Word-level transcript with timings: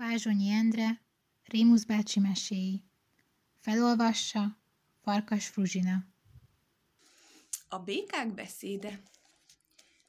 Vázsonyi 0.00 0.50
Endre, 0.50 1.02
Rémusz 1.44 1.84
bácsi 1.84 2.20
meséi. 2.20 2.84
Felolvassa 3.58 4.58
Farkas 5.02 5.46
Fruzsina. 5.46 6.04
A 7.68 7.78
békák 7.78 8.34
beszéde 8.34 9.02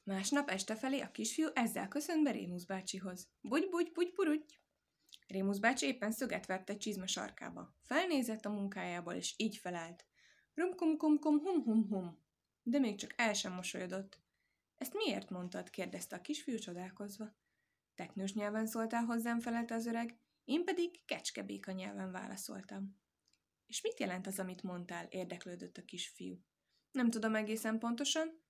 Másnap 0.03 0.49
este 0.49 0.75
felé 0.75 0.99
a 0.99 1.11
kisfiú 1.11 1.47
ezzel 1.53 1.87
köszönt 1.87 2.23
be 2.23 2.31
Rémusz 2.31 2.63
bácsihoz. 2.63 3.27
Bugy, 3.41 3.69
bugy, 3.69 3.91
bugy, 3.93 4.11
purugy! 4.11 4.59
Rémusz 5.27 5.57
bácsi 5.57 5.85
éppen 5.85 6.11
szöget 6.11 6.45
vert 6.45 6.69
egy 6.69 6.77
csizma 6.77 7.07
sarkába. 7.07 7.75
Felnézett 7.81 8.45
a 8.45 8.49
munkájából, 8.49 9.13
és 9.13 9.33
így 9.37 9.57
felállt. 9.57 10.05
Rum 10.53 10.75
kum 10.75 10.97
kum 10.97 11.19
kum 11.19 11.39
hum 11.39 11.63
hum 11.63 11.87
hum. 11.87 12.17
De 12.63 12.79
még 12.79 12.95
csak 12.95 13.13
el 13.15 13.33
sem 13.33 13.53
mosolyodott. 13.53 14.19
Ezt 14.77 14.93
miért 14.93 15.29
mondtad? 15.29 15.69
kérdezte 15.69 16.15
a 16.15 16.21
kisfiú 16.21 16.57
csodálkozva. 16.57 17.39
Teknős 18.01 18.33
nyelven 18.33 18.67
szóltál 18.67 19.03
hozzám, 19.03 19.39
felelte 19.39 19.75
az 19.75 19.85
öreg, 19.85 20.17
én 20.43 20.65
pedig 20.65 21.05
kecskebéka 21.05 21.71
nyelven 21.71 22.11
válaszoltam. 22.11 22.99
És 23.65 23.81
mit 23.81 23.99
jelent 23.99 24.27
az, 24.27 24.39
amit 24.39 24.63
mondtál? 24.63 25.05
érdeklődött 25.09 25.77
a 25.77 25.85
kisfiú. 25.85 26.35
Nem 26.91 27.09
tudom 27.09 27.35
egészen 27.35 27.79
pontosan, 27.79 28.43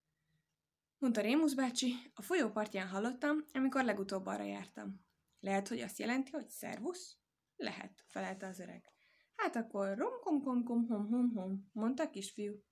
mondta 0.97 1.21
Rémusz 1.21 1.53
bácsi, 1.53 1.93
a 2.13 2.21
folyó 2.21 2.49
partján 2.49 2.87
hallottam, 2.87 3.45
amikor 3.53 3.83
legutóbb 3.83 4.25
arra 4.25 4.43
jártam. 4.43 5.05
Lehet, 5.39 5.67
hogy 5.67 5.79
azt 5.79 5.99
jelenti, 5.99 6.31
hogy 6.31 6.49
szervusz? 6.49 7.17
Lehet, 7.55 8.03
felelte 8.07 8.47
az 8.47 8.59
öreg. 8.59 8.91
Hát 9.35 9.55
akkor 9.55 9.97
rom 9.97 10.19
kom 10.21 10.41
kom 10.41 10.63
kom 10.63 10.87
hom 10.87 11.07
hom 11.07 11.31
hom, 11.33 11.69
mondta 11.71 12.03
a 12.03 12.09
kisfiú. 12.09 12.63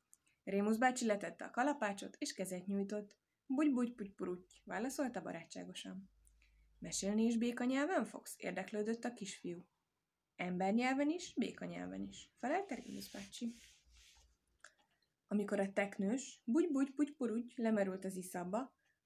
Rémusz 0.43 0.77
bácsi 0.77 1.05
letette 1.05 1.45
a 1.45 1.51
kalapácsot, 1.51 2.15
és 2.19 2.33
kezet 2.33 2.65
nyújtott. 2.65 3.17
Bugy 3.45 3.73
bugy 3.73 3.93
puty 3.93 4.11
puruty, 4.11 4.61
válaszolta 4.63 5.21
barátságosan. 5.21 6.17
Mesélni 6.79 7.23
is 7.23 7.37
béka 7.37 7.63
nyelven 7.63 8.05
fogsz? 8.05 8.35
érdeklődött 8.37 9.03
a 9.03 9.13
kisfiú. 9.13 9.65
Ember 10.35 10.73
nyelven 10.73 11.09
is, 11.09 11.33
béka 11.33 11.65
nyelven 11.65 12.01
is, 12.01 12.31
felelte 12.39 12.75
Rémusz 12.75 13.11
bácsi. 13.11 13.55
Amikor 15.27 15.59
a 15.59 15.73
teknős, 15.73 16.41
bugy 16.45 16.71
bugy 16.71 16.91
puty 16.91 17.11
puruty 17.11 17.53
lemerült 17.55 18.05
az 18.05 18.15
iszabba, 18.15 18.57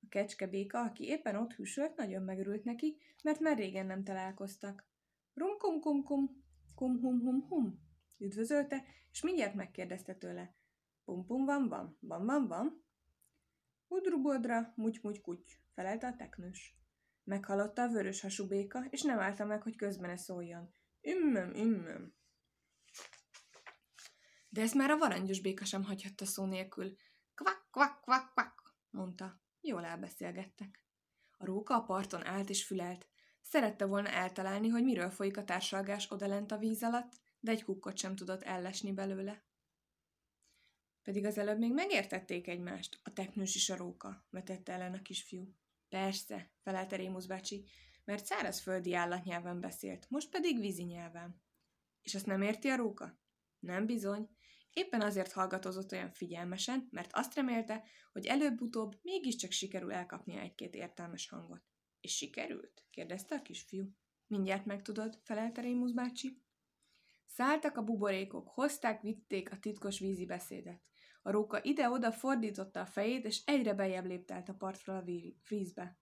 a 0.01 0.07
kecske 0.09 0.47
béka, 0.47 0.79
aki 0.79 1.03
éppen 1.03 1.35
ott 1.35 1.53
hűsölt, 1.53 1.95
nagyon 1.95 2.23
megörült 2.23 2.63
neki, 2.63 2.97
mert 3.23 3.39
már 3.39 3.57
régen 3.57 3.85
nem 3.85 4.03
találkoztak. 4.03 4.87
Rum 5.33 5.57
kum 5.57 5.79
kum 5.79 6.03
kum, 6.03 6.43
kum 6.75 6.99
hum 6.99 7.19
hum 7.19 7.41
hum, 7.47 7.79
üdvözölte, 8.17 8.83
és 9.11 9.21
mindjárt 9.21 9.53
megkérdezte 9.53 10.15
tőle. 10.15 10.55
Pum 11.05 11.25
pum 11.25 11.45
van 11.45 11.67
van, 11.67 11.97
van 11.99 12.25
van 12.25 12.47
van? 12.47 12.85
Udrubodra, 13.87 14.73
muty 14.75 14.99
muty 15.01 15.21
kuty, 15.21 15.59
felelte 15.73 16.07
a 16.07 16.15
teknős. 16.15 16.82
Meghallotta 17.23 17.81
a 17.81 17.89
vörös 17.89 18.21
hasú 18.21 18.47
béka, 18.47 18.85
és 18.89 19.01
nem 19.01 19.19
állta 19.19 19.45
meg, 19.45 19.61
hogy 19.61 19.75
közbene 19.75 20.17
szóljon. 20.17 20.73
Ümmöm, 21.01 21.55
ümmöm. 21.55 22.13
De 24.49 24.61
ezt 24.61 24.73
már 24.73 24.89
a 24.89 24.97
varangyos 24.97 25.41
béka 25.41 25.65
sem 25.65 25.83
hagyhatta 25.83 26.25
szó 26.25 26.45
nélkül. 26.45 26.95
Kvak, 27.35 27.67
kvak, 27.71 28.01
kvak, 28.01 28.31
kvak, 28.31 28.75
mondta. 28.89 29.41
Jól 29.61 29.85
elbeszélgettek. 29.85 30.85
A 31.37 31.45
róka 31.45 31.75
a 31.75 31.83
parton 31.83 32.25
állt 32.25 32.49
és 32.49 32.65
fülelt. 32.65 33.07
Szerette 33.41 33.85
volna 33.85 34.09
eltalálni, 34.09 34.67
hogy 34.67 34.83
miről 34.83 35.09
folyik 35.09 35.37
a 35.37 35.43
társalgás 35.43 36.11
odalent 36.11 36.51
a 36.51 36.57
víz 36.57 36.83
alatt, 36.83 37.11
de 37.39 37.51
egy 37.51 37.63
kukkot 37.63 37.97
sem 37.97 38.15
tudott 38.15 38.41
ellesni 38.41 38.91
belőle. 38.91 39.43
Pedig 41.03 41.25
az 41.25 41.37
előbb 41.37 41.57
még 41.57 41.73
megértették 41.73 42.47
egymást, 42.47 42.99
a 43.03 43.13
teknős 43.13 43.55
is 43.55 43.69
a 43.69 43.75
róka, 43.75 44.25
vetette 44.29 44.73
ellen 44.73 44.93
a 44.93 45.01
kisfiú. 45.01 45.55
Persze, 45.93 46.51
felelte 46.61 46.95
Rémusz 46.95 47.25
bácsi, 47.25 47.65
mert 48.03 48.25
szárazföldi 48.25 48.93
állatnyelven 48.93 49.59
beszélt, 49.59 50.09
most 50.09 50.29
pedig 50.29 50.59
vízi 50.59 50.83
nyelven. 50.83 51.41
És 52.01 52.15
azt 52.15 52.25
nem 52.25 52.41
érti 52.41 52.67
a 52.67 52.75
róka? 52.75 53.19
Nem 53.59 53.85
bizony. 53.85 54.29
Éppen 54.71 55.01
azért 55.01 55.31
hallgatózott 55.31 55.91
olyan 55.91 56.11
figyelmesen, 56.11 56.87
mert 56.91 57.09
azt 57.13 57.35
remélte, 57.35 57.83
hogy 58.11 58.25
előbb-utóbb 58.25 58.99
mégiscsak 59.01 59.51
sikerül 59.51 59.93
elkapnia 59.93 60.39
egy-két 60.39 60.75
értelmes 60.75 61.29
hangot. 61.29 61.63
És 61.99 62.15
sikerült? 62.15 62.85
kérdezte 62.89 63.35
a 63.35 63.41
kisfiú. 63.41 63.95
Mindjárt 64.27 64.65
megtudod, 64.65 65.19
felelte 65.23 65.61
Rémusz 65.61 65.91
bácsi. 65.91 66.41
Szálltak 67.25 67.77
a 67.77 67.83
buborékok, 67.83 68.47
hozták, 68.47 69.01
vitték 69.01 69.51
a 69.51 69.59
titkos 69.59 69.99
vízi 69.99 70.25
beszédet. 70.25 70.81
A 71.25 71.31
róka 71.31 71.63
ide-oda 71.63 72.11
fordította 72.11 72.79
a 72.79 72.85
fejét, 72.85 73.25
és 73.25 73.45
egyre 73.45 73.73
bejebb 73.73 74.05
léptelt 74.05 74.49
a 74.49 74.53
partról 74.53 74.95
a 74.95 75.03
vízbe. 75.47 75.97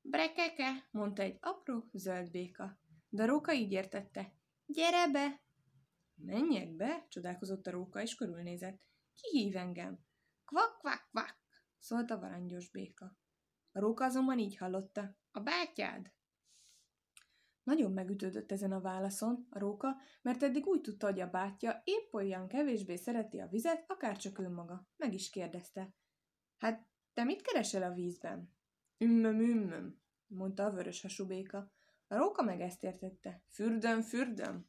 Brekeke, 0.00 0.88
mondta 0.90 1.22
egy 1.22 1.38
apró 1.40 1.88
zöld 1.92 2.30
béka. 2.30 2.78
De 3.08 3.22
a 3.22 3.26
róka 3.26 3.52
így 3.52 3.72
értette. 3.72 4.32
Gyere 4.66 5.10
be! 5.10 5.40
Menjek 6.14 6.70
be? 6.70 7.06
csodálkozott 7.08 7.66
a 7.66 7.70
róka, 7.70 8.02
és 8.02 8.14
körülnézett. 8.14 8.80
Ki 9.14 9.38
hív 9.38 9.56
engem? 9.56 9.98
Kvak, 10.44 10.78
kvak, 10.78 11.08
kvak, 11.10 11.36
szólt 11.78 12.10
a 12.10 12.18
varangyos 12.18 12.70
béka. 12.70 13.16
A 13.72 13.80
róka 13.80 14.04
azonban 14.04 14.38
így 14.38 14.56
hallotta. 14.56 15.16
A 15.30 15.40
bátyád? 15.40 16.12
Nagyon 17.66 17.92
megütődött 17.92 18.52
ezen 18.52 18.72
a 18.72 18.80
válaszon 18.80 19.46
a 19.50 19.58
róka, 19.58 19.96
mert 20.22 20.42
eddig 20.42 20.66
úgy 20.66 20.80
tudta, 20.80 21.06
hogy 21.06 21.20
a 21.20 21.30
bátyja 21.30 21.82
épp 21.84 22.12
olyan 22.12 22.48
kevésbé 22.48 22.96
szereti 22.96 23.38
a 23.38 23.48
vizet, 23.48 23.84
akárcsak 23.86 24.38
önmaga. 24.38 24.88
Meg 24.96 25.14
is 25.14 25.30
kérdezte. 25.30 25.94
Hát, 26.58 26.88
te 27.12 27.24
mit 27.24 27.42
keresel 27.42 27.82
a 27.82 27.94
vízben? 27.94 28.56
Ümmöm, 28.98 29.40
ümmöm, 29.40 30.00
mondta 30.26 30.64
a 30.64 30.70
vörös 30.70 31.02
hasú 31.02 31.26
béka. 31.26 31.72
A 32.06 32.16
róka 32.16 32.42
meg 32.42 32.60
ezt 32.60 32.82
értette. 32.82 33.42
Fürdöm, 33.48 34.02
fürdöm. 34.02 34.68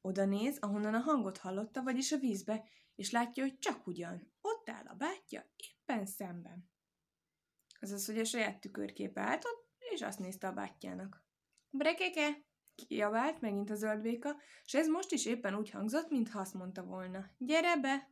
Oda 0.00 0.24
néz, 0.24 0.58
ahonnan 0.58 0.94
a 0.94 0.98
hangot 0.98 1.38
hallotta, 1.38 1.82
vagyis 1.82 2.12
a 2.12 2.18
vízbe, 2.18 2.64
és 2.94 3.10
látja, 3.10 3.42
hogy 3.42 3.58
csak 3.58 3.86
ugyan. 3.86 4.32
Ott 4.40 4.70
áll 4.70 4.86
a 4.86 4.94
bátyja, 4.94 5.50
éppen 5.56 6.06
szemben. 6.06 6.70
Azaz, 7.80 8.06
hogy 8.06 8.18
a 8.18 8.24
saját 8.24 8.60
tükörképe 8.60 9.20
állt 9.20 9.44
ott, 9.44 9.68
és 9.78 10.02
azt 10.02 10.18
nézte 10.18 10.48
a 10.48 10.52
bátyjának. 10.52 11.26
Brekeke! 11.70 12.46
Kiabált 12.74 13.40
megint 13.40 13.70
a 13.70 13.74
zöldbéka, 13.74 14.36
és 14.64 14.74
ez 14.74 14.88
most 14.88 15.12
is 15.12 15.26
éppen 15.26 15.54
úgy 15.54 15.70
hangzott, 15.70 16.10
mintha 16.10 16.40
azt 16.40 16.54
mondta 16.54 16.82
volna. 16.82 17.30
Gyere 17.38 17.76
be! 17.76 18.08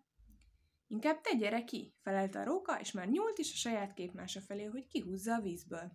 Inkább 0.89 1.21
te 1.21 1.34
gyere 1.34 1.65
ki, 1.65 1.94
felelte 2.03 2.41
a 2.41 2.44
róka, 2.44 2.81
és 2.81 2.93
már 2.93 3.09
nyúlt 3.09 3.39
is 3.39 3.53
a 3.53 3.56
saját 3.56 3.94
képmása 3.94 4.41
felé, 4.41 4.65
hogy 4.65 4.87
kihúzza 4.87 5.34
a 5.34 5.41
vízből. 5.41 5.93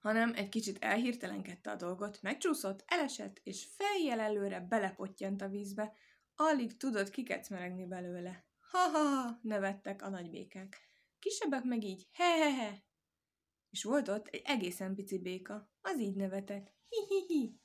Hanem 0.00 0.32
egy 0.34 0.48
kicsit 0.48 0.84
elhirtelenkedte 0.84 1.70
a 1.70 1.76
dolgot, 1.76 2.22
megcsúszott, 2.22 2.84
elesett, 2.86 3.40
és 3.42 3.66
fejjel 3.76 4.20
előre 4.20 4.60
belepottyant 4.60 5.42
a 5.42 5.48
vízbe, 5.48 5.92
alig 6.34 6.76
tudott 6.76 7.10
kikecmeregni 7.10 7.86
belőle. 7.86 8.44
Ha-ha-ha, 8.70 9.38
nevettek 9.42 10.02
a 10.02 10.08
nagybékák. 10.08 10.80
Kisebbek 11.18 11.64
meg 11.64 11.84
így, 11.84 12.06
he-he-he, 12.12 12.85
és 13.70 13.82
volt 13.82 14.08
ott 14.08 14.26
egy 14.26 14.42
egészen 14.44 14.94
pici 14.94 15.18
béka, 15.18 15.70
az 15.80 16.00
így 16.00 16.16
nevetett. 16.16 16.74
Hi-hi-hi. 16.88 17.60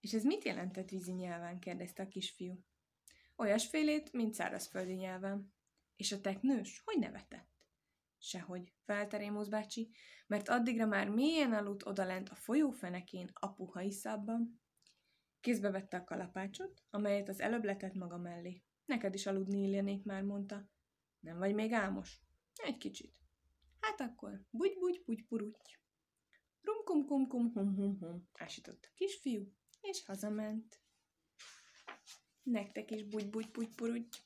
És 0.00 0.12
ez 0.12 0.24
mit 0.24 0.44
jelentett 0.44 0.88
vízi 0.88 1.12
nyelven? 1.12 1.58
kérdezte 1.58 2.02
a 2.02 2.08
kisfiú. 2.08 2.64
Olyasfélét, 3.36 4.12
mint 4.12 4.34
szárazföldi 4.34 4.92
nyelven. 4.92 5.54
És 5.96 6.12
a 6.12 6.20
teknős 6.20 6.82
hogy 6.84 6.98
nevetett? 6.98 7.48
Sehogy, 8.18 8.72
felte 8.84 9.46
bácsi, 9.50 9.90
mert 10.26 10.48
addigra 10.48 10.86
már 10.86 11.08
mélyen 11.08 11.52
aludt 11.52 11.86
odalent 11.86 12.28
a 12.28 12.34
folyó 12.34 12.70
fenekén 12.70 13.30
a 13.32 13.52
puha 13.52 13.80
iszabban. 13.80 14.60
Kézbe 15.40 15.70
vette 15.70 15.96
a 15.96 16.04
kalapácsot, 16.04 16.82
amelyet 16.90 17.28
az 17.28 17.40
előbb 17.40 17.64
letett 17.64 17.94
maga 17.94 18.16
mellé. 18.16 18.62
Neked 18.84 19.14
is 19.14 19.26
aludni 19.26 19.62
illenék 19.68 20.04
már, 20.04 20.22
mondta. 20.22 20.68
Nem 21.20 21.38
vagy 21.38 21.54
még 21.54 21.72
álmos? 21.72 22.20
Egy 22.62 22.76
kicsit. 22.76 23.19
Hát 24.00 24.08
akkor, 24.08 24.46
bugy 24.50 24.78
bugy 24.78 25.02
bugy 25.04 25.24
puruty. 25.28 25.78
Rum 26.60 26.84
kum 26.84 27.06
kum 27.06 27.28
kum 27.28 27.52
hum 27.52 27.74
hum 27.74 27.98
hum, 27.98 28.28
ásított 28.32 28.84
a 28.84 28.94
kisfiú, 28.94 29.52
és 29.80 30.04
hazament. 30.04 30.80
Nektek 32.42 32.90
is 32.90 33.04
bugy 33.04 33.30
bugy 33.30 33.50
bugy 33.50 33.74
puruty. 33.74 34.18